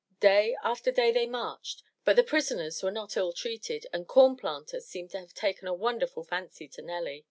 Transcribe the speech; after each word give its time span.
Day 0.19 0.57
after 0.63 0.91
day 0.91 1.11
they 1.11 1.27
marched, 1.27 1.83
but 2.05 2.15
the 2.15 2.23
prisoners 2.23 2.81
were 2.81 2.89
not 2.89 3.15
ill 3.15 3.31
treated, 3.31 3.85
and 3.93 4.07
Corn 4.07 4.35
Planter 4.35 4.79
seemed 4.79 5.11
to 5.11 5.19
have 5.19 5.35
taken 5.35 5.67
a 5.67 5.75
wonderful 5.75 6.23
fancy 6.23 6.67
to 6.69 6.81
Nelly. 6.81 7.19